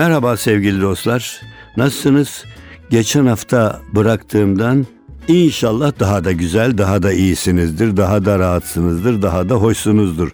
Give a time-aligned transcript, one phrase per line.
[0.00, 1.40] Merhaba sevgili dostlar.
[1.76, 2.44] Nasılsınız?
[2.90, 4.86] Geçen hafta bıraktığımdan
[5.28, 10.30] inşallah daha da güzel, daha da iyisinizdir, daha da rahatsınızdır, daha da hoşsunuzdur.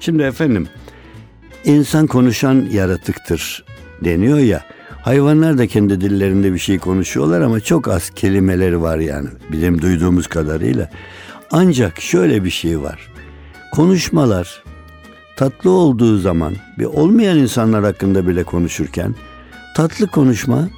[0.00, 0.68] Şimdi efendim,
[1.64, 3.64] insan konuşan yaratıktır
[4.04, 4.64] deniyor ya.
[5.02, 10.26] Hayvanlar da kendi dillerinde bir şey konuşuyorlar ama çok az kelimeleri var yani bizim duyduğumuz
[10.26, 10.90] kadarıyla.
[11.50, 13.08] Ancak şöyle bir şey var.
[13.72, 14.62] Konuşmalar
[15.40, 19.14] tatlı olduğu zaman bir olmayan insanlar hakkında bile konuşurken
[19.76, 20.68] tatlı konuşma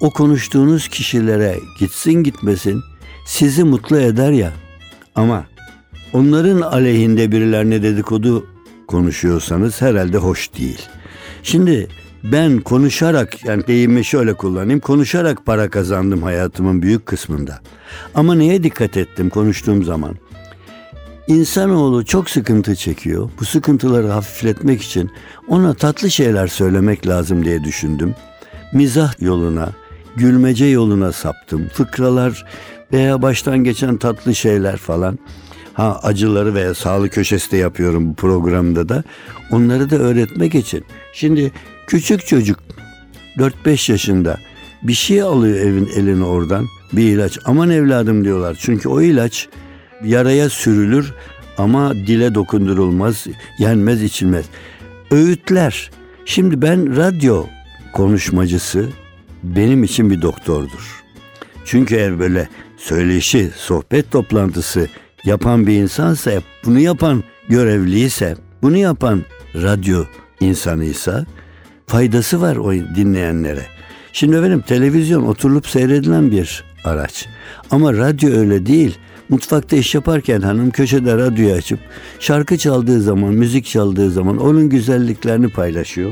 [0.00, 2.82] o konuştuğunuz kişilere gitsin gitmesin
[3.26, 4.52] sizi mutlu eder ya.
[5.14, 5.44] Ama
[6.12, 8.46] onların aleyhinde birilerine dedikodu
[8.86, 10.82] konuşuyorsanız herhalde hoş değil.
[11.42, 11.88] Şimdi
[12.24, 14.80] ben konuşarak yani deyimi şöyle kullanayım.
[14.80, 17.60] Konuşarak para kazandım hayatımın büyük kısmında.
[18.14, 20.16] Ama neye dikkat ettim konuştuğum zaman?
[21.32, 23.30] İnsanoğlu çok sıkıntı çekiyor.
[23.40, 25.10] Bu sıkıntıları hafifletmek için
[25.48, 28.14] ona tatlı şeyler söylemek lazım diye düşündüm.
[28.72, 29.72] Mizah yoluna,
[30.16, 31.68] gülmece yoluna saptım.
[31.68, 32.44] Fıkralar
[32.92, 35.18] veya baştan geçen tatlı şeyler falan.
[35.74, 39.04] Ha acıları veya sağlık köşesi de yapıyorum bu programda da.
[39.52, 40.84] Onları da öğretmek için.
[41.12, 41.52] Şimdi
[41.86, 42.58] küçük çocuk
[43.36, 44.38] 4-5 yaşında
[44.82, 47.38] bir şey alıyor evin eline oradan bir ilaç.
[47.44, 48.56] Aman evladım diyorlar.
[48.60, 49.48] Çünkü o ilaç
[50.04, 51.14] yaraya sürülür
[51.58, 53.26] ama dile dokundurulmaz,
[53.58, 54.46] yenmez, içilmez.
[55.10, 55.90] Öğütler.
[56.24, 57.46] Şimdi ben radyo
[57.92, 58.88] konuşmacısı
[59.42, 61.02] benim için bir doktordur.
[61.64, 64.88] Çünkü eğer böyle söyleşi, sohbet toplantısı
[65.24, 66.32] yapan bir insansa,
[66.64, 69.22] bunu yapan görevliyse, bunu yapan
[69.54, 70.04] radyo
[70.40, 71.26] insanıysa
[71.86, 73.62] faydası var o dinleyenlere.
[74.12, 77.26] Şimdi efendim televizyon oturulup seyredilen bir araç.
[77.70, 78.98] Ama radyo öyle değil.
[79.32, 81.78] Mutfakta iş yaparken hanım köşede radyoyu açıp
[82.20, 86.10] şarkı çaldığı zaman, müzik çaldığı zaman onun güzelliklerini paylaşıyor.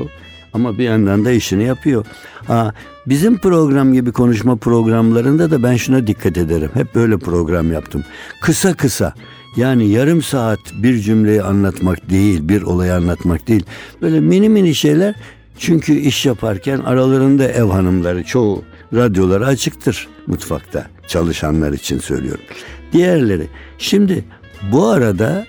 [0.53, 2.05] Ama bir yandan da işini yapıyor.
[2.47, 2.73] Ha,
[3.07, 6.69] bizim program gibi konuşma programlarında da ben şuna dikkat ederim.
[6.73, 8.03] Hep böyle program yaptım.
[8.41, 9.13] Kısa kısa.
[9.57, 13.65] Yani yarım saat bir cümleyi anlatmak değil, bir olayı anlatmak değil.
[14.01, 15.15] Böyle mini mini şeyler.
[15.57, 22.43] Çünkü iş yaparken aralarında ev hanımları çoğu radyoları açıktır mutfakta çalışanlar için söylüyorum.
[22.93, 23.47] Diğerleri.
[23.77, 24.23] Şimdi
[24.71, 25.45] bu arada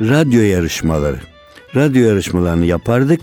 [0.00, 1.18] radyo yarışmaları.
[1.76, 3.20] Radyo yarışmalarını yapardık.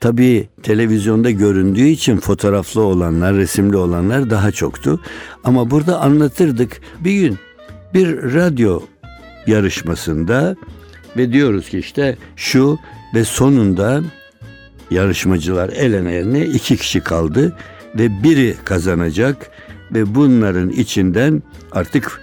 [0.00, 5.00] Tabii televizyonda göründüğü için fotoğraflı olanlar, resimli olanlar daha çoktu.
[5.44, 6.80] Ama burada anlatırdık.
[7.00, 7.38] Bir gün
[7.94, 8.82] bir radyo
[9.46, 10.56] yarışmasında
[11.16, 12.78] ve diyoruz ki işte şu
[13.14, 14.02] ve sonunda
[14.90, 17.56] yarışmacılar elene eline iki kişi kaldı
[17.98, 19.50] ve biri kazanacak
[19.94, 21.42] ve bunların içinden
[21.72, 22.20] artık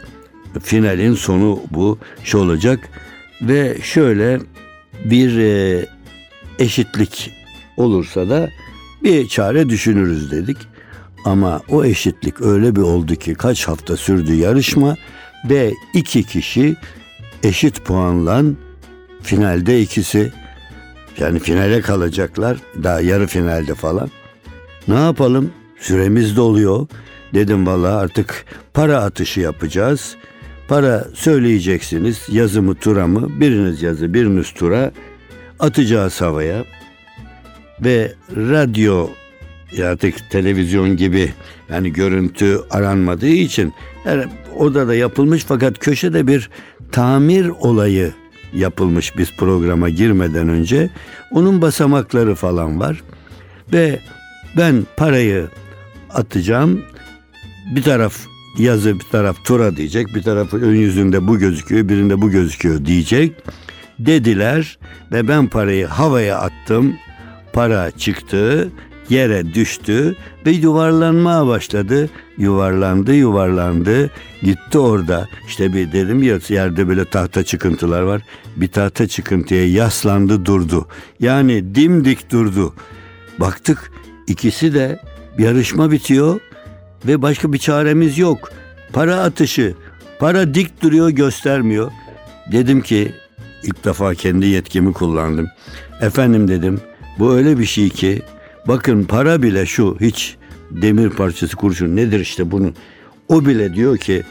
[0.59, 2.89] finalin sonu bu şey olacak
[3.41, 4.39] ve şöyle
[5.05, 5.85] bir e,
[6.59, 7.31] eşitlik
[7.77, 8.49] olursa da
[9.03, 10.57] bir çare düşünürüz dedik.
[11.25, 14.95] Ama o eşitlik öyle bir oldu ki kaç hafta sürdü yarışma
[15.49, 16.75] ve iki kişi
[17.43, 18.43] eşit puanla
[19.21, 20.31] finalde ikisi
[21.17, 24.09] yani finale kalacaklar daha yarı finalde falan.
[24.87, 25.51] Ne yapalım?
[25.79, 26.87] Süremiz doluyor.
[27.33, 30.15] Dedim valla artık para atışı yapacağız.
[30.67, 34.91] Para söyleyeceksiniz yazı mı tura mı biriniz yazı biriniz tura
[35.59, 36.65] atacağız havaya
[37.81, 39.09] ve radyo
[39.83, 41.33] artık televizyon gibi
[41.69, 46.49] yani görüntü aranmadığı için her odada yapılmış fakat köşede bir
[46.91, 48.11] tamir olayı
[48.53, 50.89] yapılmış biz programa girmeden önce.
[51.31, 53.03] Onun basamakları falan var.
[53.73, 53.99] Ve
[54.57, 55.47] ben parayı
[56.09, 56.85] atacağım.
[57.75, 58.25] Bir taraf
[58.57, 60.07] yazı bir taraf tura diyecek.
[60.15, 63.31] Bir tarafı ön yüzünde bu gözüküyor birinde bu gözüküyor diyecek.
[63.99, 64.77] Dediler
[65.11, 66.95] ve ben parayı havaya attım.
[67.53, 68.71] Para çıktı
[69.09, 70.15] yere düştü
[70.45, 72.09] ve yuvarlanmaya başladı.
[72.37, 74.09] Yuvarlandı, yuvarlandı.
[74.41, 75.27] Gitti orada.
[75.47, 78.21] İşte bir dedim ya yerde böyle tahta çıkıntılar var.
[78.55, 80.87] Bir tahta çıkıntıya yaslandı durdu.
[81.19, 82.73] Yani dimdik durdu.
[83.39, 83.91] Baktık
[84.27, 84.99] ikisi de
[85.37, 86.39] yarışma bitiyor
[87.05, 88.51] ve başka bir çaremiz yok.
[88.93, 89.73] Para atışı.
[90.19, 91.91] Para dik duruyor göstermiyor.
[92.51, 93.11] Dedim ki
[93.63, 95.49] ilk defa kendi yetkimi kullandım.
[96.01, 96.81] Efendim dedim
[97.19, 98.21] bu öyle bir şey ki
[98.67, 100.35] bakın para bile şu hiç
[100.71, 102.73] demir parçası kurşun nedir işte bunu.
[103.27, 104.23] O bile diyor ki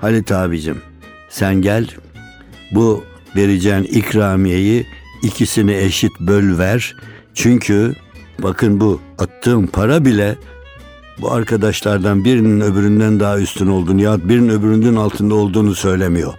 [0.00, 0.78] Halit abicim
[1.28, 1.86] sen gel
[2.72, 3.04] bu
[3.36, 4.86] vereceğin ikramiyeyi
[5.22, 6.96] ikisini eşit böl ver.
[7.34, 7.94] Çünkü
[8.38, 10.36] bakın bu attığım para bile
[11.18, 16.34] bu arkadaşlardan birinin öbüründen daha üstün olduğunu ya birinin öbüründen altında olduğunu söylemiyor.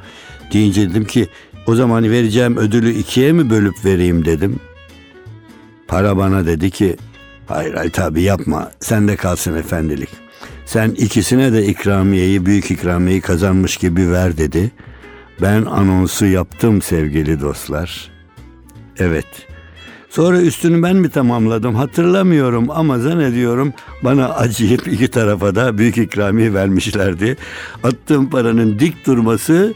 [0.53, 1.27] Deyince dedim ki
[1.67, 4.59] o zaman vereceğim ödülü ikiye mi bölüp vereyim dedim.
[5.87, 6.97] Para bana dedi ki
[7.51, 8.71] Hayır hayır tabi yapma.
[8.79, 10.09] Sen de kalsın efendilik.
[10.65, 14.71] Sen ikisine de ikramiyeyi, büyük ikramiyeyi kazanmış gibi ver dedi.
[15.41, 18.11] Ben anonsu yaptım sevgili dostlar.
[18.97, 19.25] Evet.
[20.11, 23.73] Sonra üstünü ben mi tamamladım hatırlamıyorum ama zannediyorum
[24.03, 27.37] bana acıyıp iki tarafa da büyük ikramiye vermişlerdi.
[27.83, 29.73] Attığım paranın dik durması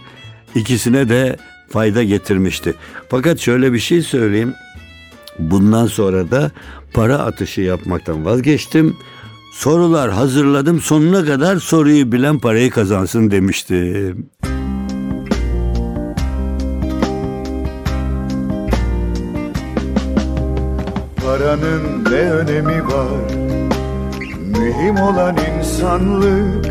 [0.56, 1.38] ikisine de
[1.70, 2.74] fayda getirmişti.
[3.10, 4.54] Fakat şöyle bir şey söyleyeyim.
[5.40, 6.52] Bundan sonra da
[6.94, 8.96] para atışı yapmaktan vazgeçtim.
[9.54, 14.30] Sorular hazırladım sonuna kadar soruyu bilen parayı kazansın demiştim.
[21.56, 23.34] Paranın ne önemi var?
[24.40, 26.66] Mühim olan insanlık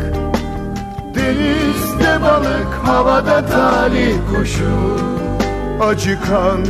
[1.15, 4.97] Denizde balık havada talih kuşu
[5.81, 6.65] Acıkan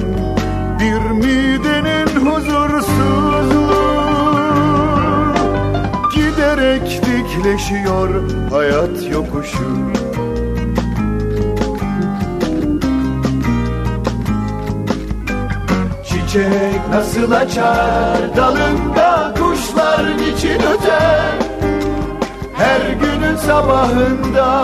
[0.79, 3.75] bir midenin huzursuzluğu.
[6.15, 8.09] Giderek dikleşiyor
[8.51, 10.04] hayat yokuşu
[16.35, 18.35] Çiçek nasıl açar?
[18.37, 21.33] Dalında kuşlar niçin öter?
[22.53, 24.63] Her günün sabahında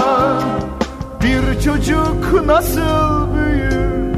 [1.23, 4.12] bir çocuk nasıl büyür?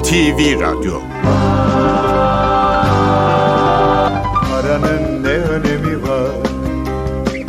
[0.00, 1.00] NTV Radyo.
[4.50, 6.30] Paranın ne önemi var?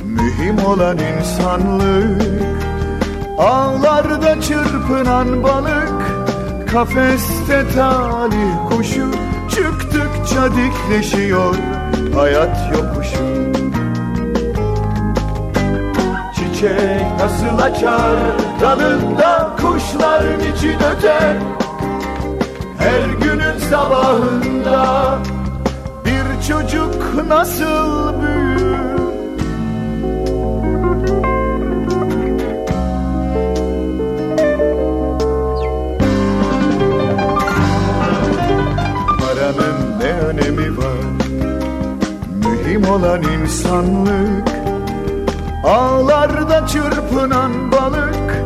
[0.05, 2.52] Mühim olan insanlık
[3.37, 5.91] Ağlarda çırpınan balık
[6.71, 9.11] Kafeste talih kuşu
[9.49, 11.55] Çıktıkça dikleşiyor
[12.15, 13.23] Hayat yokuşu.
[16.35, 18.15] Çiçek nasıl açar
[18.61, 21.35] Dalında kuşlar niçin öter?
[22.77, 25.17] Her günün sabahında
[26.05, 28.52] Bir çocuk nasıl büyür
[40.03, 41.03] ne önemi var?
[42.45, 44.49] Mühim olan insanlık
[45.63, 48.43] Ağlarda çırpınan balık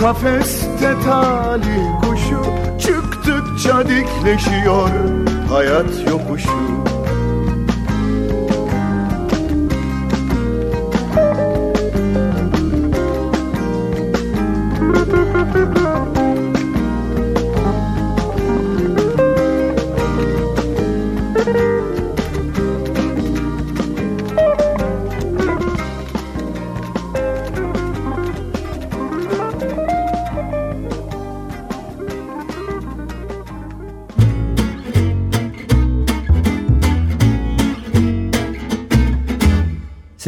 [0.00, 2.42] Kafeste talih kuşu
[2.78, 4.90] Çıktıkça dikleşiyor
[5.50, 6.87] Hayat yokuşu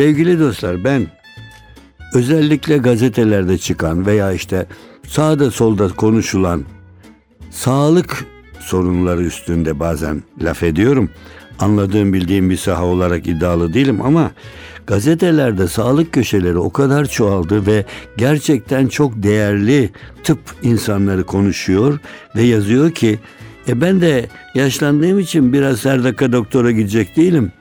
[0.00, 1.06] Sevgili dostlar ben
[2.14, 4.66] özellikle gazetelerde çıkan veya işte
[5.08, 6.64] sağda solda konuşulan
[7.50, 8.24] sağlık
[8.60, 11.10] sorunları üstünde bazen laf ediyorum.
[11.58, 14.30] Anladığım bildiğim bir saha olarak iddialı değilim ama
[14.86, 17.84] gazetelerde sağlık köşeleri o kadar çoğaldı ve
[18.16, 19.90] gerçekten çok değerli
[20.24, 21.98] tıp insanları konuşuyor
[22.36, 23.18] ve yazıyor ki
[23.68, 27.52] e ben de yaşlandığım için biraz her dakika doktora gidecek değilim.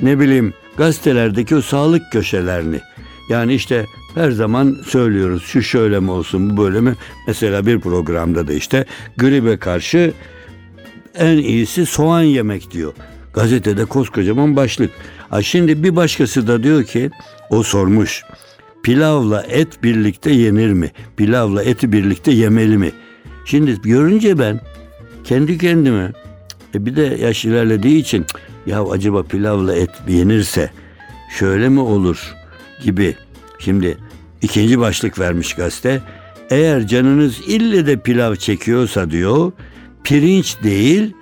[0.00, 2.80] Ne bileyim gazetelerdeki o sağlık köşelerini
[3.28, 6.94] yani işte her zaman söylüyoruz şu şöyle mi olsun bu böyle mi?
[7.26, 8.84] Mesela bir programda da işte
[9.16, 10.12] gribe karşı
[11.14, 12.92] en iyisi soğan yemek diyor.
[13.34, 14.90] Gazetede koskocaman başlık.
[15.30, 17.10] Ha şimdi bir başkası da diyor ki
[17.50, 18.22] o sormuş.
[18.82, 20.90] Pilavla et birlikte yenir mi?
[21.16, 22.92] Pilavla eti birlikte yemeli mi?
[23.44, 24.60] Şimdi görünce ben
[25.24, 26.12] kendi kendime
[26.74, 28.26] e bir de yaş ilerlediği için
[28.66, 30.70] ya acaba pilavla et yenirse
[31.38, 32.34] şöyle mi olur
[32.82, 33.16] gibi.
[33.58, 33.98] Şimdi
[34.42, 36.02] ikinci başlık vermiş gazete.
[36.50, 39.52] Eğer canınız ille de pilav çekiyorsa diyor
[40.04, 41.14] pirinç değil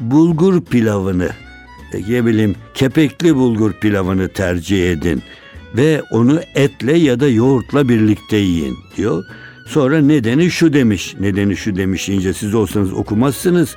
[0.00, 1.30] bulgur pilavını
[2.08, 5.22] ne bileyim kepekli bulgur pilavını tercih edin
[5.76, 9.24] ve onu etle ya da yoğurtla birlikte yiyin diyor.
[9.66, 11.14] Sonra nedeni şu demiş.
[11.20, 13.76] Nedeni şu demiş ince siz olsanız okumazsınız.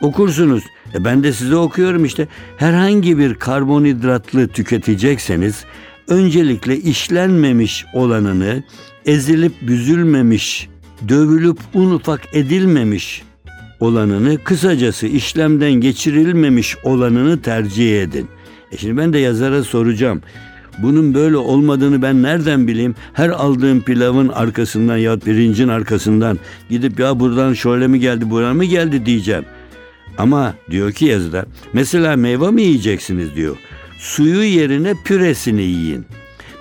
[0.00, 0.64] Okursunuz.
[0.94, 2.28] E ben de size okuyorum işte.
[2.56, 5.64] Herhangi bir karbonhidratlı tüketecekseniz
[6.08, 8.62] öncelikle işlenmemiş olanını
[9.06, 10.68] ezilip büzülmemiş,
[11.08, 13.22] dövülüp un ufak edilmemiş
[13.80, 18.28] olanını kısacası işlemden geçirilmemiş olanını tercih edin.
[18.72, 20.22] E şimdi ben de yazara soracağım.
[20.78, 22.94] Bunun böyle olmadığını ben nereden bileyim?
[23.12, 26.38] Her aldığım pilavın arkasından ya pirincin arkasından
[26.70, 29.44] gidip ya buradan şöyle mi geldi, buradan mı geldi diyeceğim.
[30.18, 33.56] Ama diyor ki yazıda mesela meyve mi yiyeceksiniz diyor.
[33.98, 36.06] Suyu yerine püresini yiyin.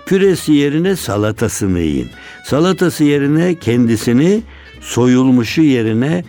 [0.06, 2.10] Püresi yerine salatasını yiyin.
[2.46, 4.42] Salatası yerine kendisini,
[4.82, 6.24] soyulmuşu yerine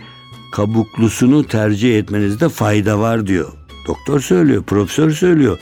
[0.51, 3.51] kabuklusunu tercih etmenizde fayda var diyor.
[3.87, 5.57] Doktor söylüyor, profesör söylüyor.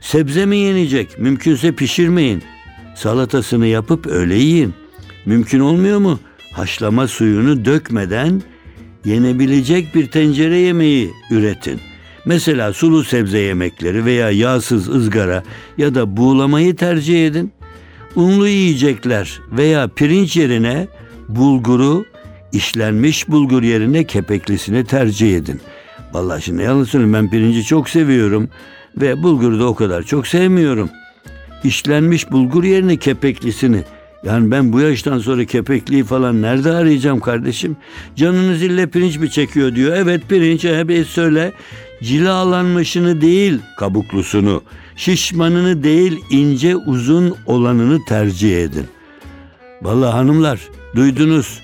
[0.00, 1.18] Sebze mi yenecek?
[1.18, 2.42] Mümkünse pişirmeyin.
[2.94, 4.74] Salatasını yapıp öyle yiyin.
[5.26, 6.20] Mümkün olmuyor mu?
[6.52, 8.42] Haşlama suyunu dökmeden
[9.06, 11.80] yenebilecek bir tencere yemeği üretin.
[12.24, 15.42] Mesela sulu sebze yemekleri veya yağsız ızgara
[15.78, 17.52] ya da buğulamayı tercih edin.
[18.16, 20.88] Unlu yiyecekler veya pirinç yerine
[21.28, 22.04] bulguru,
[22.52, 25.60] işlenmiş bulgur yerine kepeklisini tercih edin.
[26.12, 28.48] Vallahi şimdi yalan söyleyeyim ben pirinci çok seviyorum
[28.96, 30.90] ve bulguru da o kadar çok sevmiyorum.
[31.64, 33.84] İşlenmiş bulgur yerine kepeklisini
[34.24, 37.76] yani ben bu yaştan sonra kepekliği falan nerede arayacağım kardeşim?
[38.16, 39.96] Canınız ille pirinç mi çekiyor diyor.
[39.96, 41.52] Evet pirinç evet söyle.
[42.02, 44.62] Cilalanmışını değil kabuklusunu,
[44.96, 48.86] şişmanını değil ince uzun olanını tercih edin.
[49.82, 50.60] Vallahi hanımlar
[50.96, 51.60] duydunuz.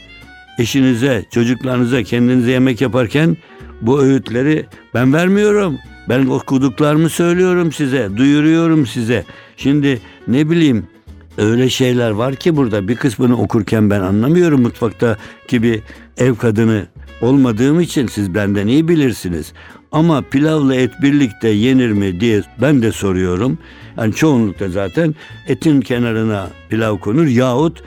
[0.59, 3.37] Eşinize, çocuklarınıza, kendinize yemek yaparken
[3.81, 5.79] bu öğütleri ben vermiyorum.
[6.09, 9.25] Ben okuduklarımı söylüyorum size, duyuruyorum size.
[9.57, 10.87] Şimdi ne bileyim
[11.39, 15.17] öyle şeyler var ki burada bir kısmını okurken ben anlamıyorum mutfakta
[15.49, 15.83] gibi
[16.19, 16.87] ev kadını
[17.21, 19.53] olmadığım için siz benden iyi bilirsiniz.
[19.93, 23.59] Ama pilavla et birlikte yenir mi diye ben de soruyorum.
[23.97, 25.15] Yani çoğunlukla zaten
[25.49, 27.83] etin kenarına pilav konur yahut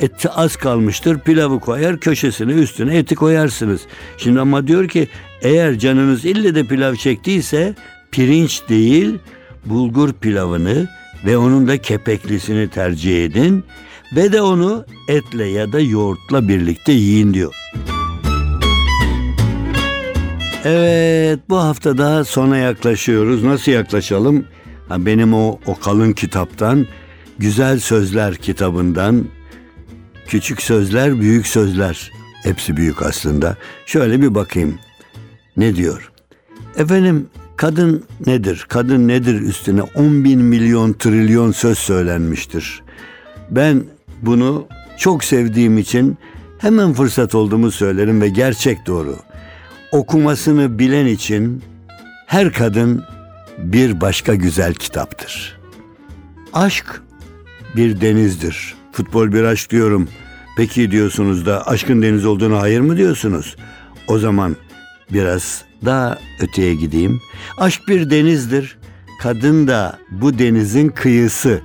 [0.00, 3.80] et az kalmıştır pilavı koyar köşesine üstüne eti koyarsınız.
[4.18, 5.08] Şimdi ama diyor ki
[5.42, 7.74] eğer canınız ille de pilav çektiyse
[8.10, 9.18] pirinç değil
[9.66, 10.88] bulgur pilavını
[11.24, 13.64] ve onun da kepeklisini tercih edin
[14.16, 17.54] ve de onu etle ya da yoğurtla birlikte yiyin diyor.
[20.64, 23.44] Evet bu hafta da sona yaklaşıyoruz.
[23.44, 24.44] Nasıl yaklaşalım?
[24.88, 26.86] Ha, benim o, o kalın kitaptan
[27.38, 29.24] Güzel Sözler kitabından
[30.26, 32.10] Küçük Sözler, Büyük Sözler
[32.42, 33.56] hepsi büyük aslında.
[33.86, 34.78] Şöyle bir bakayım.
[35.56, 36.12] Ne diyor?
[36.76, 37.26] Efendim
[37.58, 38.66] kadın nedir?
[38.68, 42.82] Kadın nedir üstüne 10 bin milyon trilyon söz söylenmiştir.
[43.50, 43.84] Ben
[44.22, 44.66] bunu
[44.98, 46.18] çok sevdiğim için
[46.58, 49.16] hemen fırsat olduğumu söylerim ve gerçek doğru
[49.92, 51.62] okumasını bilen için
[52.26, 53.04] her kadın
[53.58, 55.58] bir başka güzel kitaptır.
[56.52, 57.02] Aşk
[57.76, 58.74] bir denizdir.
[58.92, 60.08] Futbol bir aşk diyorum.
[60.56, 63.56] Peki diyorsunuz da aşkın deniz olduğunu hayır mı diyorsunuz?
[64.08, 64.56] O zaman
[65.12, 67.20] biraz daha öteye gideyim.
[67.58, 68.78] Aşk bir denizdir.
[69.22, 71.60] Kadın da bu denizin kıyısı.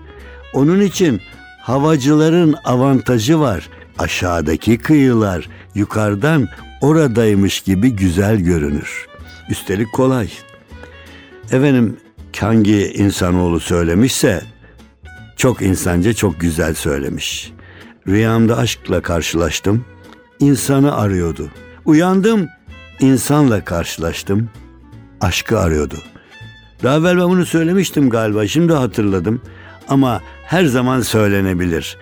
[0.54, 1.22] Onun için
[1.62, 3.70] havacıların avantajı var.
[4.00, 6.48] Aşağıdaki kıyılar yukarıdan
[6.82, 9.08] oradaymış gibi güzel görünür.
[9.50, 10.30] Üstelik kolay.
[11.52, 11.98] Efendim
[12.40, 14.42] hangi insanoğlu söylemişse
[15.38, 17.52] çok insanca çok güzel söylemiş.
[18.08, 19.86] Rüyamda aşkla karşılaştım.
[20.40, 21.50] İnsanı arıyordu.
[21.86, 22.50] Uyandım,
[23.04, 24.50] insanla karşılaştım.
[25.22, 25.96] Aşkı arıyordu.
[26.84, 28.48] Daha evvel ben bunu söylemiştim galiba.
[28.48, 29.42] Şimdi hatırladım.
[29.88, 31.98] Ama her zaman söylenebilir.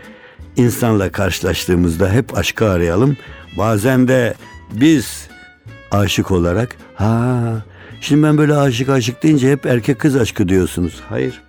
[0.55, 3.17] İnsanla karşılaştığımızda hep aşkı arayalım.
[3.57, 4.33] Bazen de
[4.73, 5.27] biz
[5.91, 7.41] aşık olarak ha
[8.01, 11.01] şimdi ben böyle aşık aşık deyince hep erkek kız aşkı diyorsunuz.
[11.09, 11.41] Hayır.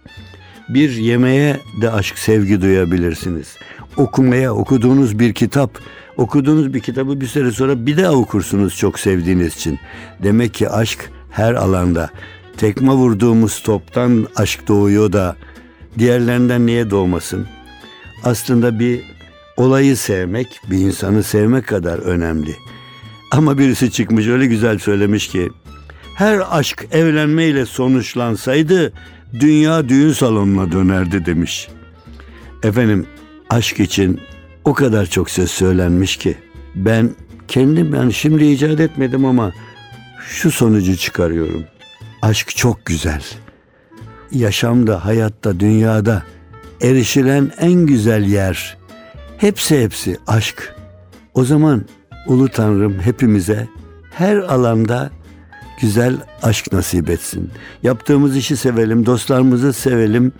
[0.68, 3.56] Bir yemeğe de aşk sevgi duyabilirsiniz.
[3.96, 5.78] Okumaya okuduğunuz bir kitap
[6.16, 9.78] okuduğunuz bir kitabı bir süre sonra bir daha okursunuz çok sevdiğiniz için.
[10.22, 12.10] Demek ki aşk her alanda.
[12.56, 15.36] Tekme vurduğumuz toptan aşk doğuyor da
[15.98, 17.46] diğerlerinden niye doğmasın?
[18.24, 19.00] Aslında bir
[19.56, 22.56] olayı sevmek, bir insanı sevmek kadar önemli.
[23.30, 25.50] Ama birisi çıkmış öyle güzel söylemiş ki
[26.14, 28.92] her aşk evlenmeyle sonuçlansaydı
[29.40, 31.68] dünya düğün salonuna dönerdi demiş.
[32.62, 33.06] Efendim
[33.50, 34.20] aşk için
[34.64, 36.36] o kadar çok söz söylenmiş ki
[36.74, 37.10] ben
[37.48, 39.52] kendim yani şimdi icat etmedim ama
[40.28, 41.64] şu sonucu çıkarıyorum.
[42.22, 43.22] Aşk çok güzel.
[44.32, 46.22] Yaşamda, hayatta, dünyada
[46.80, 48.78] erişilen en güzel yer.
[49.38, 50.74] Hepsi hepsi aşk.
[51.34, 51.84] O zaman
[52.26, 53.68] Ulu Tanrım hepimize
[54.10, 55.10] her alanda
[55.80, 57.50] güzel aşk nasip etsin.
[57.82, 60.32] Yaptığımız işi sevelim, dostlarımızı sevelim,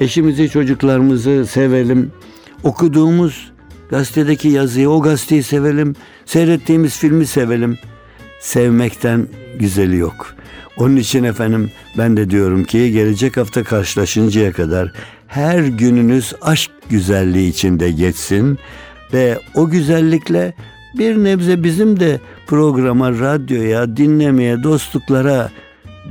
[0.00, 2.12] eşimizi, çocuklarımızı sevelim.
[2.62, 3.52] Okuduğumuz
[3.90, 5.94] gazetedeki yazıyı, o gazeteyi sevelim.
[6.24, 7.78] Seyrettiğimiz filmi sevelim.
[8.40, 9.28] Sevmekten
[9.58, 10.34] güzeli yok.
[10.76, 14.92] Onun için efendim ben de diyorum ki gelecek hafta karşılaşıncaya kadar
[15.26, 18.58] her gününüz aşk güzelliği içinde geçsin
[19.12, 20.54] ve o güzellikle
[20.98, 25.50] bir nebze bizim de programa, radyoya, dinlemeye, dostluklara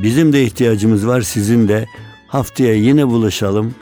[0.03, 1.85] bizim de ihtiyacımız var sizin de.
[2.27, 3.75] Haftaya yine buluşalım.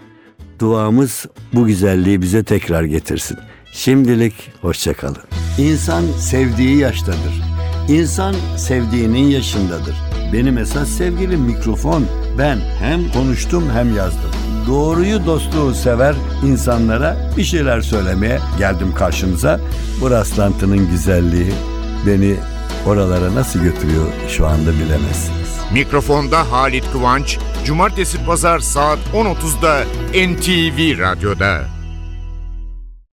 [0.60, 3.38] Duamız bu güzelliği bize tekrar getirsin.
[3.78, 5.18] Şimdilik hoşçakalın.
[5.58, 7.42] İnsan sevdiği yaştadır.
[7.88, 9.96] İnsan sevdiğinin yaşındadır.
[10.34, 12.06] Benim esas sevgilim mikrofon.
[12.38, 14.32] Ben hem konuştum hem yazdım.
[14.68, 16.16] Doğruyu dostluğu sever
[16.46, 19.60] insanlara bir şeyler söylemeye geldim karşınıza.
[20.02, 21.54] Bu rastlantının güzelliği
[22.08, 22.36] beni
[22.86, 25.58] oralara nasıl götürüyor şu anda bilemezsiniz.
[25.74, 31.77] Mikrofonda Halit Kıvanç, Cumartesi Pazar saat 10.30'da NTV Radyo'da.